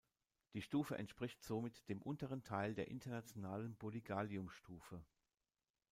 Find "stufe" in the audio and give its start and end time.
0.63-0.97